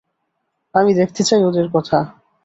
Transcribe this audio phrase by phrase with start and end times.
[0.75, 1.97] আমি দেখতে চাই ওদের কথা।